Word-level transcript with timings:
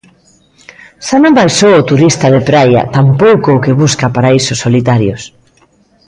Xa 1.05 1.17
non 1.23 1.35
vai 1.37 1.49
só 1.59 1.69
o 1.81 1.87
turista 1.89 2.27
de 2.35 2.41
praia, 2.49 2.81
tampouco 2.95 3.49
o 3.53 3.61
que 3.63 3.77
busca 3.81 4.13
paraísos 4.15 4.61
solitarios. 4.65 5.21